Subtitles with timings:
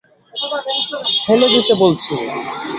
[1.23, 2.13] ফেলে দিতে বলছি।